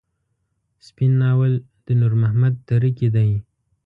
سپين 0.87 1.11
ناول 1.21 1.53
د 1.85 1.87
نور 2.01 2.13
محمد 2.21 2.53
تره 2.67 2.89
کي 2.97 3.07
دی. 3.15 3.29